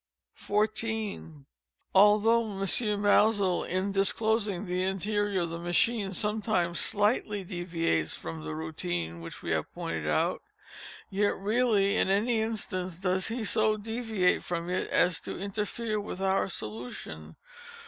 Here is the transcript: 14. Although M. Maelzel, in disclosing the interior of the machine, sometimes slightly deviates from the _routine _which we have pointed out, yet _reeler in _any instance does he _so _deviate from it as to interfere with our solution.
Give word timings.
14. 0.33 1.45
Although 1.93 2.53
M. 2.59 2.65
Maelzel, 3.03 3.63
in 3.63 3.91
disclosing 3.91 4.65
the 4.65 4.81
interior 4.81 5.41
of 5.41 5.49
the 5.49 5.59
machine, 5.59 6.11
sometimes 6.11 6.79
slightly 6.79 7.43
deviates 7.43 8.15
from 8.15 8.43
the 8.43 8.49
_routine 8.49 9.19
_which 9.19 9.43
we 9.43 9.51
have 9.51 9.71
pointed 9.73 10.07
out, 10.07 10.41
yet 11.11 11.33
_reeler 11.35 11.79
in 11.93 12.07
_any 12.07 12.37
instance 12.37 12.97
does 12.97 13.27
he 13.27 13.41
_so 13.41 13.77
_deviate 13.77 14.41
from 14.41 14.71
it 14.71 14.89
as 14.89 15.19
to 15.19 15.37
interfere 15.37 16.01
with 16.01 16.19
our 16.19 16.47
solution. 16.47 17.35